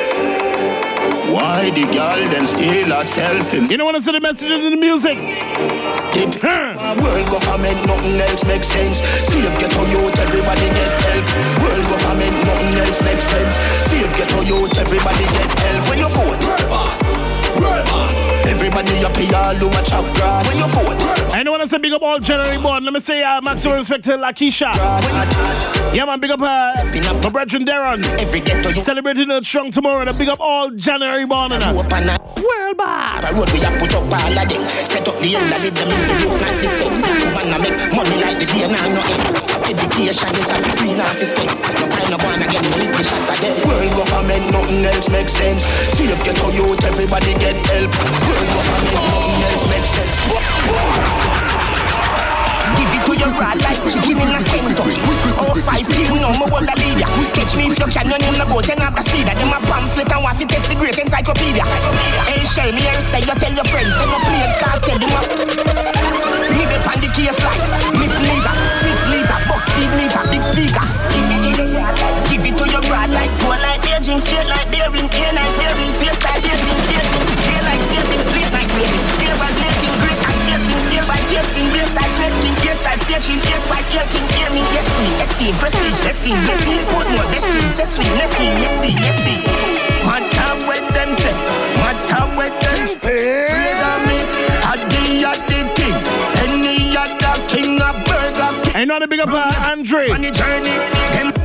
Why 1.36 1.70
the 1.70 1.84
girl 1.92 2.22
them 2.32 2.46
steal 2.46 2.96
herself 2.96 3.54
in 3.54 3.70
you 3.70 3.76
don't 3.76 3.84
want 3.84 3.98
to 3.98 4.04
see 4.04 4.14
the 4.14 4.22
messages 4.22 4.64
in 4.64 4.72
the 4.72 4.78
music. 4.78 5.18
the 5.18 6.40
Huh. 6.40 6.96
World 7.04 7.28
government, 7.28 7.76
nothing 7.86 8.22
else 8.22 8.46
makes 8.46 8.68
sense. 8.68 9.00
See 9.28 9.44
if 9.44 9.60
get 9.60 9.76
on 9.76 9.84
youth, 9.92 10.18
everybody 10.18 10.68
get 10.72 10.92
help. 11.04 11.26
World 11.60 11.86
government, 11.92 12.36
nothing 12.48 12.80
else 12.80 13.02
makes 13.04 13.24
sense. 13.24 13.56
See 13.84 14.00
if 14.00 14.18
get 14.18 14.32
on 14.32 14.48
youth, 14.48 14.78
everybody 14.78 15.26
get 15.36 15.60
help. 15.60 15.90
When 15.90 16.00
you 16.00 16.08
vote, 16.08 16.40
world 16.48 16.70
boss, 16.70 17.04
world 17.60 17.86
boss. 17.86 18.35
Everybody 18.78 19.06
up 19.06 19.16
here, 19.16 19.34
all 19.34 19.64
over 19.64 19.82
chop 19.84 20.04
grass. 20.16 20.46
When 20.46 21.46
you 21.48 21.54
I 21.54 21.60
to 21.62 21.68
say 21.70 21.78
big 21.78 21.94
up 21.94 22.02
all 22.02 22.20
January 22.20 22.58
born. 22.58 22.84
Let 22.84 22.92
me 22.92 23.00
say 23.00 23.24
uh, 23.24 23.40
maximum 23.40 23.78
respect 23.78 24.04
to 24.04 24.18
Lakisha. 24.18 24.76
Yeah, 25.96 26.04
man, 26.04 26.20
big 26.20 26.32
up 26.32 26.42
uh, 26.42 26.74
my 26.84 27.30
brethren 27.30 27.66
Darren. 27.66 28.04
every 28.20 28.42
ghetto 28.42 28.68
you 28.68 28.82
Celebrating 28.82 29.30
the 29.30 29.42
strong 29.44 29.72
tomorrow 29.72 30.02
and 30.02 30.10
a 30.10 30.14
big 30.14 30.28
up 30.28 30.42
all 30.42 30.72
January 30.72 31.26
born 31.26 31.54
and 31.54 31.64
go 31.64 31.72
that. 31.72 31.86
up 31.86 31.94
and 31.94 32.10
a 32.10 32.18
world. 32.36 32.76
The 32.76 33.34
road 33.34 33.50
we 33.52 33.64
a 33.64 33.80
put 33.80 33.96
up 33.96 34.12
all 34.12 34.40
of 34.40 34.50
them. 34.50 34.68
Set 34.86 35.08
up 35.08 35.16
the 35.20 35.36
end 35.38 35.54
of 35.54 35.74
them 35.74 35.88
is 35.88 36.08
the 36.08 36.28
like 36.28 36.60
this 36.60 36.76
thing. 36.76 37.34
Wanna 37.34 37.60
make 37.64 37.96
money 37.96 38.22
like 38.22 38.40
the 38.40 38.46
day 38.46 38.68
now 38.68 38.88
no 38.90 39.02
end. 39.02 39.55
Education 39.66 40.30
it 40.30 40.46
a 40.46 40.56
free 40.78 40.94
now 40.94 41.10
fi 41.18 41.26
spend. 41.26 41.50
No 41.50 41.90
time 41.90 42.10
no 42.14 42.18
gonna 42.22 42.46
get 42.46 42.62
me 42.78 42.86
the 42.86 43.02
shot 43.02 43.26
of 43.26 43.38
them. 43.42 43.58
World 43.66 43.98
government 43.98 44.54
nothing 44.54 44.86
else 44.86 45.10
makes 45.10 45.34
sense. 45.34 45.66
See 45.90 46.06
if 46.06 46.22
get 46.24 46.38
on 46.38 46.54
youth 46.54 46.84
everybody 46.86 47.34
get 47.34 47.58
help. 47.66 47.90
World 47.90 48.50
government 48.54 48.94
nothing 48.94 49.42
else 49.42 49.66
makes 49.66 49.90
sense. 49.90 50.14
Give 52.78 52.94
it 52.94 53.02
to 53.10 53.14
your 53.18 53.34
broad 53.34 53.58
like 53.66 53.82
chicken 53.90 54.22
in 54.22 54.38
a 54.38 54.42
Kentucky. 54.46 55.02
Oh, 55.42 55.58
five 55.66 55.88
king, 55.90 56.14
no 56.22 56.30
more 56.38 56.62
a 56.62 56.76
leader. 56.78 57.10
Catch 57.34 57.58
me 57.58 57.74
if 57.74 57.80
you 57.82 57.90
can, 57.90 58.06
your 58.06 58.20
name 58.22 58.38
no 58.38 58.46
boat, 58.46 58.70
and 58.70 58.80
have 58.86 58.94
the 58.94 59.02
speeder. 59.02 59.34
Them 59.34 59.50
a 59.50 59.58
pamphlet 59.66 60.14
and 60.14 60.22
to 60.38 60.46
test 60.46 60.70
the 60.70 60.76
great 60.78 61.00
encyclopedia. 61.00 61.66
Hey, 62.30 62.46
share 62.46 62.70
me 62.70 62.86
and 62.86 63.02
say 63.02 63.26
you 63.26 63.34
tell 63.34 63.54
your 63.54 63.66
friends, 63.66 63.90
say 63.98 64.06
no 64.06 64.18
play 64.30 64.46
cartel, 64.62 65.00
them 65.02 65.10
a 65.10 66.16
me 66.56 66.64
the 66.72 66.78
the 67.02 67.10
case 67.14 67.40
like 67.44 67.64
Miss 68.00 68.16
Speed 69.96 70.12
meter, 70.12 70.28
big 70.28 70.44
speaker. 70.44 70.84
Give 71.08 71.24
it 71.24 71.56
to 71.56 71.64
your 71.64 71.72
broad 71.72 71.96
like, 71.96 72.20
give 72.28 72.44
it 72.44 72.52
to 72.60 72.66
your 72.68 72.84
broad 72.84 73.10
like, 73.16 73.32
poor 73.40 73.56
like 73.64 73.80
Beijing, 73.80 74.20
straight 74.20 74.44
like 74.44 74.68
bearing, 74.68 75.08
air 75.08 75.32
like 75.32 75.56
bearing, 75.56 75.92
face 76.04 76.20
like 76.20 76.44
dating, 76.44 76.80
dating, 76.92 77.24
air 77.48 77.64
like 77.64 77.80
saving, 77.88 78.24
late 78.36 78.52
like 78.52 78.68
waiting, 78.76 79.06
favors 79.24 79.56
making 79.56 79.96
great 80.04 80.20
as 80.20 80.36
tasting, 80.52 80.84
seal 80.92 81.06
by 81.08 81.20
tasting, 81.32 81.68
blaze 81.72 81.94
like 81.96 82.12
nesting, 82.20 82.56
yes 82.60 82.80
like 82.84 83.00
sketching, 83.08 83.40
yes 83.48 83.64
by 83.72 83.80
sketching, 83.88 84.28
hear 84.36 84.50
me, 84.52 84.68
yes 84.76 84.90
me, 85.00 85.08
esteem, 85.24 85.56
prestige, 85.64 86.00
esteem, 86.04 86.38
blessing, 86.44 86.84
put 86.92 87.08
more 87.16 87.28
besting, 87.32 87.72
say 87.72 87.88
sweet, 87.88 88.12
nesting, 88.20 88.52
yes 88.60 88.76
me, 88.84 88.92
yes 89.00 89.18
me. 89.24 89.36
Matter 90.04 90.52
what 90.68 90.84
them 90.92 91.16
say, 91.24 91.36
matter 91.80 92.24
what 92.36 92.52
them 92.60 92.84
on 92.84 94.00
me, 94.12 94.18
I 94.60 94.76
the 94.76 95.24
at 95.24 95.40
the 95.48 95.55
I 98.76 98.84
know 98.84 99.00
the 99.00 99.08
big 99.08 99.22
up 99.22 99.30
uh, 99.32 99.72
Andre. 99.72 100.10
On 100.10 100.20
the 100.20 100.32
journey, 100.32 100.76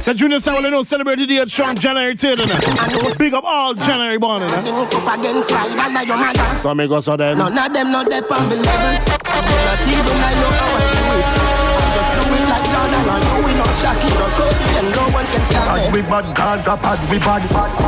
them 0.03 0.15
Junior 0.19 0.41
Samuel, 0.41 0.65
you 0.65 0.71
know, 0.73 0.83
celebrated 0.83 1.29
the 1.29 1.47
strong 1.47 1.77
January 1.77 2.17
3rd. 2.17 2.39
innit? 2.43 3.19
Big 3.19 3.35
up 3.35 3.45
all 3.45 3.73
January 3.73 4.19
born. 4.19 4.43
innit? 4.43 4.91
Up 4.91 5.15
against 5.17 5.49
life 5.53 5.71
and 5.71 5.97
I 5.97 6.03
your 6.03 6.17
mother. 6.17 6.59
So 6.59 6.75
me 6.75 6.89
go 6.89 6.99
so 6.99 7.17
then. 7.17 7.39
None 7.39 7.57
of 7.57 7.73
them 7.73 7.93
not 7.93 8.11
there 8.11 8.27
on 8.33 8.49
me 8.49 8.57
level. 8.57 8.67
Not 8.67 9.79
even 9.87 10.19
I 10.19 10.35
know 10.43 10.51
how 10.59 10.75
I 10.75 10.83
do 10.91 11.07
it. 11.15 11.27
I'm 11.31 11.95
just 11.95 12.11
doing 12.19 12.47
like 12.51 12.67
Jordan 12.67 12.99
and 12.99 13.23
you 13.23 13.47
we 13.47 13.55
not. 13.63 13.79
So 13.79 14.51
and 14.51 14.91
no 14.91 15.03
one 15.15 15.23
can 15.31 15.39
stop 15.39 15.47
Pad 15.47 15.47
it. 15.47 15.50
We 15.93 16.03
bad, 16.03 16.35
Gaza 16.37 16.77
pad 16.77 16.99
we 17.11 17.19
bad. 17.19 17.43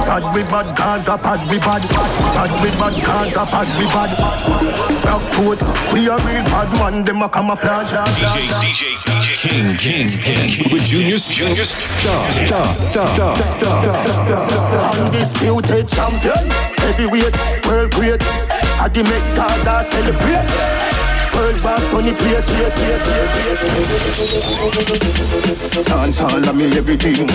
Pad 0.07 0.35
we 0.35 0.43
bad, 0.45 0.77
Gaza 0.77 1.17
pad 1.19 1.41
we 1.51 1.59
bad. 1.59 1.83
Pad 1.83 2.51
we 2.63 2.71
bad, 2.79 2.95
Gaza 3.05 3.45
pad 3.47 3.69
we 3.79 3.85
bad. 3.87 4.11
Rock 5.05 5.23
foot, 5.23 5.61
we 5.93 6.09
a 6.09 6.17
real 6.19 6.45
bad 6.45 6.71
man. 6.79 7.05
Them 7.05 7.23
a 7.23 7.29
camouflage. 7.29 7.93
DJ, 7.93 8.49
DJ, 8.63 8.83
DJ. 9.03 9.37
King, 9.43 9.77
King, 9.77 10.09
King. 10.21 10.73
With 10.73 10.85
Juniors, 10.85 11.27
Juniors. 11.27 11.71
Star, 11.71 12.33
star, 12.47 12.77
star, 12.89 13.07
star. 13.07 13.35
undisputed 15.07 15.89
champion, 15.89 16.51
heavyweight, 16.79 17.37
world 17.67 17.91
great. 17.93 18.23
I 18.81 18.89
the 18.89 19.03
make 19.05 19.37
Gaza 19.37 19.85
celebrate. 19.89 21.12
World 21.35 21.63
boss 21.63 21.87
funny 21.89 22.13
place, 22.13 22.47
place, 22.49 22.75
place, 22.77 23.05
place, 23.07 23.33
place. 23.35 23.61
Dance 25.87 26.21
all 26.21 26.49
of 26.49 26.55
me 26.57 26.67
everything. 26.77 27.27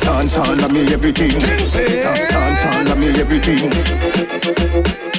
Dance 0.00 0.36
all 0.38 0.64
of 0.64 0.72
me 0.72 0.92
everything. 0.92 1.38
Dance 1.38 2.64
all 2.64 2.92
of 2.92 2.98
me 2.98 3.08
everything. 3.20 3.70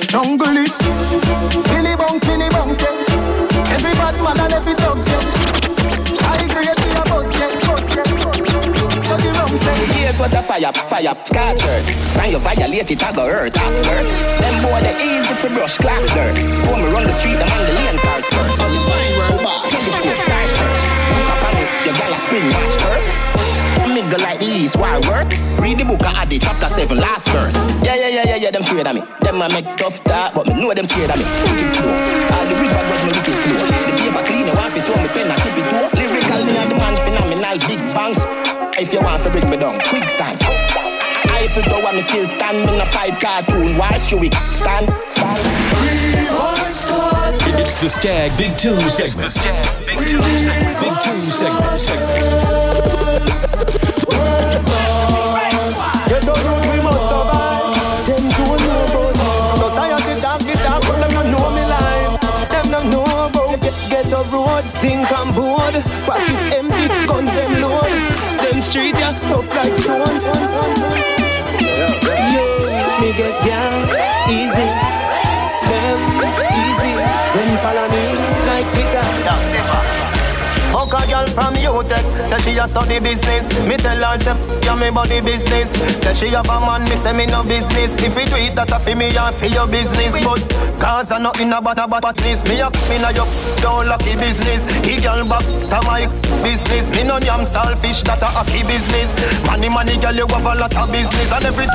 Jungle 0.07 0.57
is 0.57 0.77
Billy 1.69 1.95
bounce, 1.95 2.25
Billy 2.25 2.49
bounce, 2.49 2.81
yeah. 2.81 3.73
Every 3.75 3.93
bad 3.93 4.15
man 4.23 4.39
and 4.39 4.53
every 4.53 4.73
dog, 4.73 4.97
yeah. 5.07 5.60
Here's 10.11 10.27
what 10.27 10.31
the 10.31 10.43
fire, 10.43 10.75
fire, 10.91 11.15
scorch 11.23 11.61
hurt. 11.63 11.87
When 12.19 12.35
you 12.35 12.39
violate 12.43 12.91
it, 12.91 12.99
I 12.99 13.15
go 13.15 13.23
hurt, 13.31 13.55
skirt. 13.55 14.05
Them 14.43 14.55
boy, 14.59 14.83
they 14.83 14.91
easy 15.07 15.33
for 15.39 15.47
brush, 15.55 15.79
clock 15.79 16.03
skirt. 16.03 16.35
When 16.67 16.83
me 16.83 16.91
run 16.91 17.07
the 17.07 17.15
street, 17.15 17.39
them 17.39 17.47
on 17.47 17.63
the 17.63 17.71
lane 17.79 17.95
cars 17.95 18.27
first. 18.27 18.59
So 18.59 18.67
you 18.67 18.81
find 18.91 19.11
world 19.15 19.39
boss. 19.39 19.71
Telescope, 19.71 20.19
sky 20.19 20.45
search. 20.51 20.83
Look 21.15 21.31
up 21.31 21.43
on 21.47 21.55
it, 21.63 21.69
your 21.87 21.95
gal 21.95 22.11
a 22.11 22.19
spin 22.27 22.43
match 22.51 22.75
first. 22.83 23.07
Go 24.11 24.17
like 24.17 24.39
this, 24.43 24.75
why 24.75 24.99
work? 25.07 25.31
Read 25.63 25.79
the 25.79 25.85
book 25.87 26.03
I 26.03 26.11
of 26.11 26.27
Adi, 26.27 26.39
chapter 26.39 26.67
7, 26.67 26.97
last 26.97 27.29
verse. 27.31 27.55
Yeah, 27.79 27.95
yeah, 27.95 28.11
yeah, 28.11 28.27
yeah, 28.27 28.35
yeah, 28.35 28.51
them 28.51 28.63
afraid 28.67 28.83
of 28.83 28.95
me. 28.95 29.01
Them 29.23 29.39
I 29.39 29.47
make 29.47 29.69
tough 29.79 30.03
talk, 30.03 30.35
but 30.35 30.43
me 30.51 30.59
know 30.59 30.73
them 30.75 30.83
scared 30.83 31.07
of 31.07 31.15
me. 31.15 31.23
Wicked 31.23 31.71
flow. 31.79 31.87
All 32.35 32.43
the 32.51 32.55
river 32.59 32.83
was 32.83 32.99
me 33.07 33.11
wicked 33.15 33.37
flow. 33.39 33.63
The 33.63 33.93
paper 33.95 34.23
clean, 34.27 34.43
I 34.43 34.53
want 34.59 34.75
to 34.75 34.81
show 34.83 34.97
me 34.99 35.07
pen 35.15 35.31
I 35.31 35.39
tip 35.39 35.55
it 35.55 35.65
too. 35.71 35.87
Lyrical, 35.95 36.41
me 36.43 36.53
and 36.59 36.67
the 36.67 36.75
man 36.75 36.95
phenomenal, 36.99 37.55
big 37.63 37.79
bangs. 37.95 38.19
If 38.81 38.91
you 38.91 38.99
want 38.99 39.21
to 39.21 39.29
break 39.29 39.47
me 39.47 39.57
down, 39.57 39.79
quick 39.81 40.09
sign. 40.09 40.37
Eiffel 41.29 41.61
Tower, 41.69 41.93
me 41.93 42.01
still 42.01 42.25
stand 42.25 42.67
in 42.67 42.81
a 42.81 42.85
fight 42.87 43.21
cartoon. 43.21 43.77
Why 43.77 43.95
should 43.99 44.19
we 44.19 44.31
stand? 44.51 44.89
Stand. 45.13 45.37
It's 47.61 47.75
the 47.75 47.87
Stag 47.87 48.35
Big 48.39 48.57
Tune 48.57 48.79
segment. 48.89 49.27
It's 49.27 49.35
the 49.35 49.39
Stag 49.39 49.85
Big 49.85 49.99
Tune 50.09 50.23
segment. 50.23 50.79
Big 50.81 50.95
Tune 50.97 51.21
segment. 51.21 51.79
segment. 51.79 53.21
Get 56.09 56.23
the 56.25 56.33
root, 56.41 56.65
we 56.73 56.81
must 56.81 57.05
survive. 57.05 57.77
Them 58.09 58.25
two 58.33 58.49
know 58.65 58.81
about 58.89 59.13
Society 59.61 60.13
dark, 60.25 60.41
the 60.41 60.57
dark, 60.65 60.81
but 60.89 60.97
them 60.97 61.11
don't 61.13 61.29
know 61.29 61.53
me 61.53 61.63
life. 61.69 62.17
Them 62.49 62.65
don't 62.73 62.89
know 62.89 63.05
about 63.29 63.61
get, 63.61 63.77
get 63.93 64.09
a 64.09 64.25
road, 64.33 64.65
sink 64.81 65.05
and 65.05 65.29
board. 65.35 65.75
Pocket 66.09 66.33
empty, 66.57 66.85
guns 67.05 67.29
them. 67.29 67.53
Them 67.53 67.60
street, 68.71 68.95
yeah, 68.95 69.11
tough 69.27 69.47
like 69.51 69.75
stone. 69.83 70.15
Yo, 72.31 72.45
me 73.03 73.09
get 73.19 73.35
down, 73.43 73.83
easy. 74.31 74.69
Them, 75.67 75.99
easy. 76.55 76.93
Them 77.35 77.51
follow 77.59 77.87
me 77.91 78.03
like 78.47 78.67
Peter. 78.71 79.07
Fuck 80.71 80.93
a 80.95 81.07
girl 81.11 81.27
from 81.35 81.55
UTech, 81.55 81.91
eh? 81.91 82.25
say 82.27 82.39
she 82.53 82.57
a 82.57 82.65
study 82.65 82.99
business. 83.01 83.45
Me 83.67 83.75
tell 83.75 84.03
her 84.07 84.17
say 84.17 84.35
yeah 84.63 84.75
me 84.75 84.89
body 84.89 85.19
business. 85.19 85.69
Say 86.01 86.13
she 86.13 86.27
have 86.33 86.47
a 86.47 86.59
man, 86.61 86.83
me 86.85 86.95
say 87.03 87.11
me 87.11 87.25
no 87.25 87.43
business. 87.43 87.91
If 88.01 88.15
you 88.15 88.25
do 88.25 88.37
it, 88.37 88.55
that 88.55 88.71
a 88.71 88.79
fi 88.79 88.95
me 88.95 89.07
and 89.17 89.35
fi 89.35 89.47
your 89.47 89.67
business. 89.67 90.13
But 90.23 90.39
cause 90.79 91.11
I 91.11 91.19
nothing 91.19 91.51
about 91.51 91.77
a 91.77 91.87
badness. 91.89 92.41
Me 92.45 92.61
a 92.61 92.71
me 92.87 93.01
na 93.03 93.09
your 93.09 93.27
don't 93.59 93.87
lucky 93.87 94.15
business. 94.15 94.63
He 94.85 95.01
girl 95.01 95.27
back 95.27 95.43
to 95.43 95.79
my 95.85 96.05
business. 96.07 96.20
Damn 97.19 97.43
selfish, 97.43 98.03
that 98.03 98.21
a 98.21 98.27
happy 98.27 98.63
business. 98.67 99.13
Money 99.45 99.69
money 99.69 99.97
girl 99.97 100.15
you 100.15 100.27
have 100.27 100.45
a 100.45 100.55
lot 100.59 100.75
of 100.75 100.91
business 100.91 101.31
and 101.31 101.45
every 101.45 101.67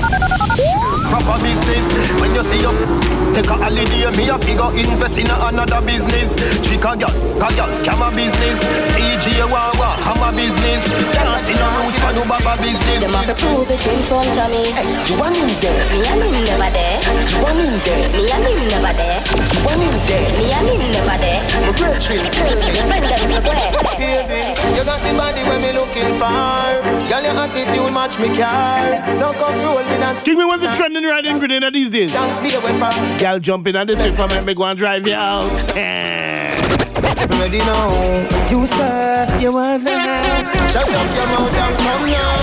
proper 1.11 1.43
business. 1.43 1.87
When 2.21 2.35
you 2.35 2.45
see 2.45 2.61
you 2.61 3.26
take 3.37 3.53
a 3.53 3.57
holiday, 3.61 4.09
me 4.17 4.25
a 4.33 4.37
figure 4.41 4.73
invest 4.81 5.19
in 5.21 5.29
another 5.29 5.85
business. 5.85 6.33
Trick 6.65 6.81
a 6.81 6.97
girl, 6.97 7.13
a 7.37 7.49
girl 7.53 7.71
scam 7.77 8.01
a 8.01 8.09
business. 8.17 8.57
CG 8.97 9.45
Wawa, 9.45 9.93
I'm 10.09 10.25
a 10.25 10.33
business. 10.33 10.81
Can't 11.13 11.45
in 11.45 11.61
a 11.61 11.69
roots 11.77 12.01
for 12.01 12.13
no 12.17 12.23
baba 12.25 12.57
business. 12.65 13.05
Them 13.05 13.13
have 13.13 13.29
to 13.29 13.35
prove 13.37 13.69
it 13.69 13.77
in 13.77 14.01
front 14.09 14.33
of 14.41 14.49
me. 14.49 14.65
You 15.05 15.21
want 15.21 15.37
him 15.37 15.53
there? 15.61 15.85
Me 15.93 16.09
and 16.09 16.25
him 16.25 16.37
never 16.49 16.71
there. 16.73 16.97
You 17.05 17.39
want 17.45 17.61
him 17.61 17.77
there? 17.85 18.09
Me 18.17 18.25
and 18.25 18.47
him 18.49 18.61
never 18.73 18.95
there. 18.97 19.21
You 19.21 19.61
want 19.69 19.85
him 19.85 19.97
there? 20.09 20.27
Me 20.41 20.45
and 20.57 20.69
him 20.73 20.85
never 20.97 21.17
there. 21.21 21.41
My 21.61 21.73
brethren, 21.77 22.25
tell 22.33 22.53
me. 22.57 22.73
Your 22.73 22.89
friend 22.89 23.05
them 23.05 23.21
for? 23.45 23.97
Baby, 24.01 24.41
you 24.73 24.83
got 24.89 25.01
the 25.05 25.13
body 25.13 25.43
when 25.45 25.61
me 25.61 25.71
looking 25.77 26.09
for. 26.17 26.81
Girl, 27.05 27.21
your 27.21 27.37
attitude 27.37 27.93
match 27.93 28.17
me 28.17 28.33
car. 28.33 29.05
So 29.13 29.37
come 29.37 29.61
roll 29.61 29.77
with 29.77 30.01
us. 30.01 30.25
King 30.25 30.41
me 30.41 30.45
what's 30.49 30.65
the 30.65 30.73
trending 30.73 31.05
right 31.05 31.25
in 31.25 31.39
Grenada 31.39 31.71
these 31.71 31.91
days? 31.91 32.13
Dance 32.13 32.41
the 32.41 32.57
way 32.65 32.73
from. 33.27 33.33
Gal 33.33 33.41
jumping 33.41 33.77
on 33.77 33.87
the 33.87 33.97
street 33.97 34.15
for 34.15 34.29
me, 34.29 34.41
me 34.41 34.55
go 34.55 34.65
and 34.65 34.79
drive 34.79 35.07
you 35.07 35.15
out. 35.15 35.51
Ready 37.37 37.59
now. 37.59 37.91
You 38.51 38.67
say 38.67 39.27
you 39.41 39.53
want 39.53 39.85
the 39.85 39.91
Shut 40.71 40.83
up 40.83 40.89
your 40.89 41.27
mouth 41.27 41.55
and 41.55 41.77
come 41.77 42.07
now. 42.11 42.37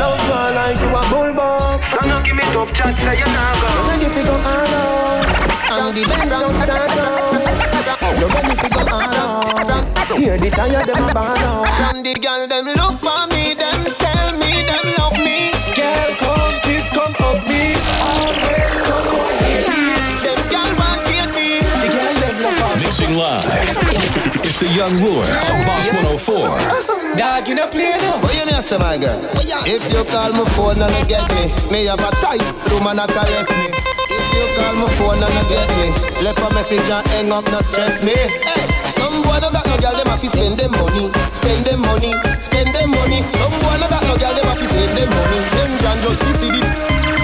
Love 0.00 0.22
girl 0.26 0.50
like 0.54 0.80
you 0.80 0.88
a 0.88 1.02
bullbox. 1.10 1.84
So 1.90 1.98
now 2.08 2.22
give 2.22 2.36
me 2.36 2.42
tough 2.42 2.72
chat, 2.72 2.98
say 2.98 3.18
you 3.18 3.24
nah 3.24 3.60
go. 3.60 3.68
Ready 3.88 4.08
fi 4.14 4.22
go 4.22 4.34
all 4.34 4.74
out. 4.76 5.26
And 5.72 5.96
the 5.96 6.02
Benz 6.08 6.30
don't 6.30 6.54
start 6.62 6.98
out. 6.98 7.32
You 8.20 8.26
ready 8.26 8.54
fi 8.60 8.68
go 8.68 8.80
all 8.80 9.14
out. 9.14 10.18
Hear 10.18 10.36
the 10.38 10.50
tire 10.50 10.84
them 10.86 11.04
a 11.08 11.14
ball 11.14 11.38
out. 11.38 11.94
And 11.94 12.04
the 12.04 12.14
girl 12.14 12.46
them 12.48 12.66
look 12.66 12.98
for 13.00 13.26
me, 13.32 13.54
them 13.54 13.84
tell 14.02 14.32
me 14.36 14.52
them 14.68 14.86
love 14.98 15.18
me. 15.18 15.50
Girl 15.74 16.10
come, 16.20 16.60
please 16.62 16.88
come 16.90 17.14
up 17.20 17.38
me. 17.48 17.62
Always 18.04 18.70
someone 18.86 19.34
hate 19.40 19.68
me. 19.68 19.82
Them 19.86 19.95
girl 20.56 20.72
want 20.80 21.00
hate 21.08 21.32
me. 21.36 21.60
The 21.60 21.88
girl 21.92 22.14
them 22.16 22.36
love 22.40 22.56
for. 22.56 22.72
Mixing 22.80 23.14
live. 23.20 23.44
It's 24.46 24.58
the 24.60 24.68
Young 24.72 24.96
Ruler 25.02 25.28
on 25.52 25.58
Boss 25.68 25.86
104. 26.24 27.16
Dog, 27.16 27.48
you 27.48 27.54
no 27.56 27.66
play 27.68 27.96
no. 28.00 28.16
What 28.24 28.32
you 28.32 28.44
mean, 28.48 28.62
say 28.62 28.78
my 28.78 28.96
girl? 28.96 29.16
If 29.68 29.82
you 29.92 30.04
call 30.08 30.32
my 30.32 30.44
phone 30.56 30.80
and 30.80 30.94
you 30.96 31.04
get 31.04 31.24
me, 31.32 31.52
me 31.68 31.86
have 31.86 32.00
a 32.00 32.10
tight 32.22 32.44
room 32.72 32.86
and 32.88 33.00
a 33.00 33.06
caress 33.08 33.48
me. 33.52 33.68
If 33.68 34.32
you 34.36 34.48
call 34.56 34.74
my 34.80 34.88
phone 34.96 35.20
and 35.20 35.34
you 35.36 35.44
get 35.52 35.68
me, 35.76 35.86
left 36.24 36.40
a 36.40 36.48
message 36.54 36.88
and 36.88 37.06
hang 37.08 37.32
up, 37.32 37.44
no 37.52 37.60
stress 37.60 38.02
me. 38.02 38.16
Hey, 38.16 38.64
some 38.92 39.20
boy 39.22 39.40
no 39.40 39.48
got 39.50 39.66
no 39.66 39.76
girl, 39.76 39.96
them 39.96 40.08
have 40.08 40.20
to 40.20 40.28
spend 40.28 40.56
them 40.56 40.72
money, 40.72 41.12
spend 41.32 41.64
them 41.66 41.80
money, 41.80 42.12
spend 42.40 42.72
them 42.74 42.90
money. 42.92 43.20
Some 43.36 43.56
boy 43.60 43.76
no 43.80 43.88
got 43.88 44.04
no 44.08 44.14
girl, 44.16 44.34
them 44.36 44.46
have 44.46 44.60
to 44.60 44.68
spend 44.68 44.92
them 44.96 45.08
money. 45.10 45.40
Them 45.56 45.70
grand 45.80 46.00
just 46.04 46.20
to 46.20 46.32
see 46.36 47.15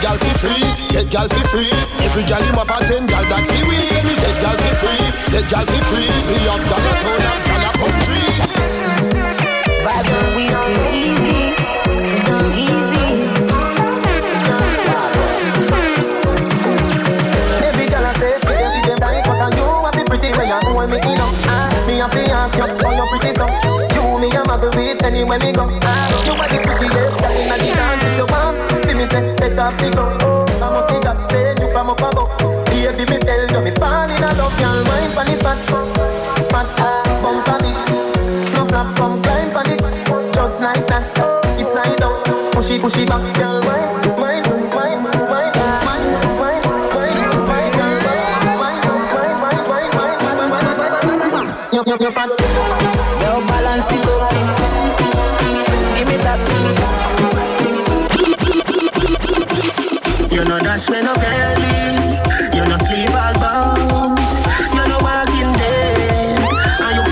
the. 0.00 0.08
Ah, 0.08 0.18
but 0.18 0.18
get 0.18 0.18
girl 0.18 0.18
for 0.18 0.38
free, 0.38 0.62
get 0.90 1.10
girl 1.10 1.28
for 1.28 1.46
free. 1.48 1.72
Every 2.04 2.22
girl 2.24 2.42
him 2.42 2.54
have 2.54 2.70
a 2.70 2.78
ten 2.86 3.06
girl 3.06 3.24
that 3.28 3.42
fi 3.46 3.58
we. 3.66 3.76
Say 3.88 4.02
me 4.04 4.14
get 4.14 4.36
girl 4.40 4.56
for 4.58 4.74
free, 4.78 5.02
get 5.32 5.44
girl 5.50 5.66
for 5.66 5.82
free. 5.90 6.10
Me 6.28 6.36
have 6.46 6.62
dollar 6.68 6.94
town 7.02 7.20
and 7.28 7.42
dollar 7.48 7.74
country. 7.78 8.22
Vibe 9.84 10.10
and 10.14 10.30
we 10.36 10.44
too 10.48 10.82
easy. 10.94 11.40
Too 12.26 12.50
easy. 12.54 13.06
Every 17.66 17.86
girl 17.88 18.06
I 18.06 18.12
say, 18.18 18.32
fit 18.38 18.54
them, 18.54 18.70
fit 18.72 18.84
them 18.86 18.98
tight, 18.98 19.22
but 19.26 19.38
and 19.42 19.54
you 19.56 19.66
want 19.66 19.94
be 19.96 20.02
pretty 20.04 20.30
when 20.36 20.48
you 20.48 20.58
hold 20.62 20.90
me 20.90 20.98
in 20.98 21.20
up. 21.20 21.32
Me 21.86 21.94
a 22.00 22.06
fi 22.08 22.22
ask 22.30 22.56
you, 22.56 22.66
how 22.66 22.92
you 22.94 23.06
pretty 23.10 23.32
so? 23.34 23.46
You 23.94 24.02
me 24.20 24.28
a 24.30 24.42
muggle 24.46 24.70
with 24.74 25.02
anywhere 25.02 25.38
me 25.38 25.52
go. 25.52 25.64
You 25.66 26.34
are 26.34 26.48
the 26.48 26.58
prettiest 26.62 26.97
say, 29.08 29.34
take 29.36 29.58
off 29.58 29.76
the 29.78 29.90
glove. 29.90 30.20
I 30.62 30.70
must 30.70 30.88
see 30.88 31.00
God 31.00 31.20
say 31.24 31.54
you 31.60 31.68
from 31.70 31.90
up 31.90 32.00
above. 32.00 32.30
Baby, 32.66 33.04
me 33.10 33.18
tell 33.18 33.40
you, 33.50 33.60
me 33.64 33.70
fall 33.72 34.10
in 34.10 34.20
love. 34.20 34.54
Girl, 34.58 34.78
wine 34.88 35.12
pon 35.14 35.26
this 35.26 35.42
fat, 35.42 35.58
fat, 36.52 36.68
bump 37.22 37.48
on 37.48 37.64
it. 37.64 37.76
No 38.54 38.64
flap, 38.66 38.96
come 38.96 39.22
climb 39.22 39.56
on 39.56 39.70
it, 39.70 39.80
just 40.34 40.62
like 40.62 40.86
that. 40.88 41.04
It's 41.58 41.72
slide 41.72 42.02
out, 42.02 42.24
push 42.52 42.70
it, 42.70 42.80
push 42.80 42.96
it 42.96 43.08
back, 43.08 43.22
wine, 43.38 43.64
wine, 43.66 44.07
cash, 60.78 60.90
man, 60.90 61.04
no 61.04 61.14
belly. 61.14 62.18
You 62.56 62.64
no 62.68 62.76
sleep 62.76 63.10
all 63.10 63.34
bound. 63.34 64.18
You 64.74 64.84
no 64.88 64.98
walking 65.02 65.52
dead. 65.58 66.38
And 66.84 66.94
you 66.96 67.04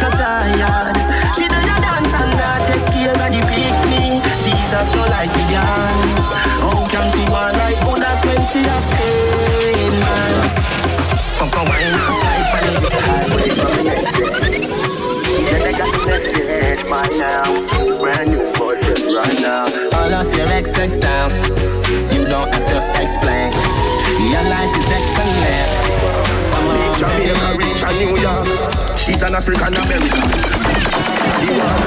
no 0.00 0.08
tired. 0.10 0.96
She 1.34 1.44
do 1.48 1.56
your 1.56 1.80
dance 1.80 2.12
and 2.12 2.32
not 2.36 2.60
take 2.68 2.86
care 2.92 3.16
of 3.16 3.30
the 3.32 3.40
picnic. 3.52 4.22
Jesus, 4.44 4.92
so 4.92 5.00
like 5.00 5.32
a 5.32 5.42
young. 5.52 5.98
How 6.60 6.76
can 6.88 7.06
she 7.10 7.22
want 7.30 7.56
like 7.56 7.80
others 7.84 8.20
when 8.24 8.40
she 8.44 8.60
have 8.68 8.86
pain, 8.96 9.92
man? 10.04 10.34
Fuck 11.36 11.56
a 11.56 11.62
wine 11.64 11.96
outside 12.04 12.44
for 12.52 12.60
the 12.66 12.72
bed. 12.90 13.20
Yeah, 15.46 15.58
they 15.64 15.72
got 15.72 15.88
the 15.92 16.00
next 16.06 16.28
bitch 16.60 16.82
by 16.90 17.06
now. 17.16 17.98
Brand 17.98 18.30
new 18.30 18.55
slide 19.16 19.70
for 19.70 19.96
All 19.96 20.12
of 20.12 20.36
your 20.36 20.48
exes 20.48 21.04
out, 21.04 21.32
you 22.12 22.24
don't 22.24 22.52
have 22.52 22.66
to 22.68 22.78
explain. 23.00 23.52
Your 24.32 24.44
life 24.44 24.72
is 24.76 24.88
excellent. 24.92 25.70
Come 26.52 26.66
on, 26.68 26.98
Jamaica, 27.00 27.48
reach 27.56 27.82
a 27.82 27.90
New 27.96 28.12
York. 28.20 28.98
She's 28.98 29.22
an 29.22 29.34
African 29.34 29.72
American. 29.72 30.28
The 31.40 31.48
walk, 31.56 31.82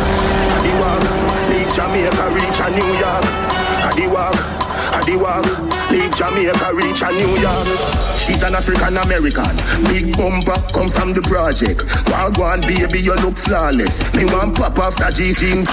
the 0.64 0.72
walk. 0.82 1.04
Leave 1.50 1.72
Jamaica, 1.74 2.26
reach 2.34 2.60
a 2.64 2.68
New 2.74 2.92
York. 2.98 3.26
The 3.94 4.06
walk, 4.10 4.38
the 5.06 5.16
walk. 5.18 5.46
Leave 5.92 6.16
Jamaica, 6.16 6.68
reach 6.74 7.02
a 7.02 7.10
New 7.14 7.34
York. 7.42 7.68
She's 8.18 8.42
an 8.44 8.56
African 8.56 8.98
American. 8.98 9.56
Big 9.86 10.18
bumper 10.18 10.58
come 10.74 10.90
from 10.90 11.14
the 11.14 11.22
project. 11.22 11.82
Wagwan 12.10 12.62
baby, 12.62 13.00
you 13.00 13.16
look 13.16 13.38
flawless. 13.38 14.02
Me 14.16 14.26
want 14.26 14.58
pop 14.58 14.80
off 14.80 14.98
that 14.98 15.14
G-G. 15.16 15.66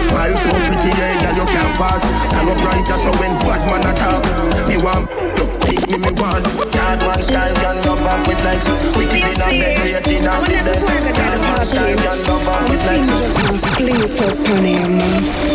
Smile 0.00 0.36
so 0.36 0.50
pretty, 0.64 0.88
yeah, 0.96 1.20
girl, 1.20 1.36
you 1.36 1.46
can't 1.52 1.72
pass. 1.76 2.02
Stand 2.28 2.48
up 2.48 2.60
right, 2.64 2.86
so 2.86 3.10
when 3.20 3.36
bad 3.44 3.60
man 3.68 3.84
attack, 3.84 4.24
me 4.68 4.76
want 4.80 5.04
to 5.36 5.44
pick 5.66 5.84
me, 5.90 5.96
me 6.00 6.10
want. 6.16 6.46
Yard 6.72 7.00
man 7.04 7.20
style, 7.22 7.54
can 7.60 7.76
love 7.84 8.06
off 8.06 8.26
with 8.26 8.40
flex. 8.40 8.68
Wicked 8.96 9.20
in 9.20 9.36
a 9.36 9.48
bed, 9.52 9.84
rated 9.84 10.24
as 10.24 10.44
the 10.44 10.56
best. 10.64 10.88
Yard 10.88 11.40
man 11.44 11.64
style, 11.64 11.96
can 11.96 12.18
love 12.24 12.48
off 12.48 12.68
with 12.70 12.80
it 12.80 14.16
up 14.20 14.38
man. 14.48 14.98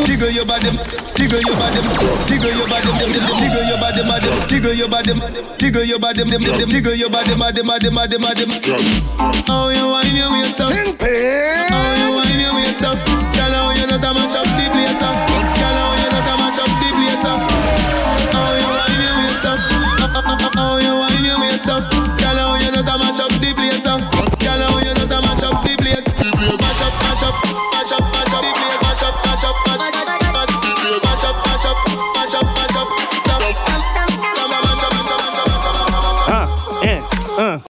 Jiggle 0.05 0.29
your 0.29 0.45
body, 0.45 0.69
jiggle 1.17 1.41
your 1.41 1.57
body, 1.57 1.81
jiggle 2.29 2.53
your 2.53 2.67
body, 2.69 2.89
jiggle 3.41 3.65
your 3.65 3.79
body, 3.81 4.01
jiggle 4.47 4.73
your 4.73 4.89
body, 4.89 5.13
jiggle 5.57 5.83
your 5.83 5.99
body, 5.99 6.23
jiggle 6.69 6.95
your 6.95 7.09
body, 7.09 7.35
body, 7.35 7.61
body, 7.63 7.89
body, 7.89 8.17
body. 8.17 8.45
Oh, 9.49 9.69
you 9.73 9.85
wine 9.89 10.15
your 10.15 10.29
waist 10.31 10.59
up. 10.61 10.71
Oh, 10.71 11.93
you 11.97 12.09
wine 12.15 12.39
your 12.39 12.53
waist 12.55 12.83
up. 12.83 12.97
Girl, 13.35 13.53
how 13.53 13.71
you 13.73 13.85
just 13.87 14.05
a 14.05 14.13
mash 14.13 14.35
up 14.35 14.45
the 14.45 14.65
place 14.69 15.01
up. 15.01 15.15
Girl, 15.57 15.75
how 15.75 15.97
you 15.97 16.09
just 16.11 16.29
a 16.29 16.33
mash 16.37 16.59
up 16.59 16.69
the 16.69 16.89
place 16.93 17.25
up. 17.25 17.39
Oh, 18.35 18.51
you 18.59 18.69
wine 18.69 19.01
your 19.01 19.15
waist 19.25 19.45
up. 19.45 19.59
Oh, 20.57 20.77
you 20.81 20.93
wine 20.93 21.25
your 21.25 21.39
waist 21.41 21.69
up. 21.69 21.83
Girl, 22.19 22.37
how 22.37 22.55
you 22.61 22.69
just 22.71 22.89
a 22.89 22.95
mash 23.01 23.19
up 23.19 23.31
the 23.41 23.49
place 23.55 23.85
up. 23.85 24.01
Girl, 24.39 24.61
how 24.61 24.77
you 24.79 24.93
just 24.93 25.11
a 25.11 25.17
mash 25.25 25.43
up 25.43 25.63
the 25.65 25.73
place. 25.81 26.05
Mash 26.05 26.81
up, 26.81 26.93
mash 27.01 27.23
up, 27.25 27.35
mash 27.73 27.91
up, 27.91 28.03
mash 28.13 28.33
up 28.33 28.43
the 28.45 28.51
place. 28.53 28.81
Mash 28.85 29.03
up, 29.03 29.15
mash 29.25 29.45
up, 29.45 29.55
mash 29.65 29.81
up, 29.81 30.05
mash 31.01 31.23
up, 31.23 31.35
mash 31.45 31.65
up, 31.65 31.65
mash 31.65 31.65
up, 31.65 31.87
mash 32.13 32.35
up, 32.35 32.47
mash 32.53 32.75
up. 32.75 33.94